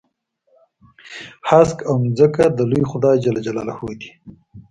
هسک 1.49 1.77
او 1.89 1.95
ځمکه 2.17 2.43
د 2.57 2.59
لوی 2.69 2.83
خدای 2.91 3.15
جل 3.23 3.37
جلاله 3.45 3.75
دي. 3.99 4.11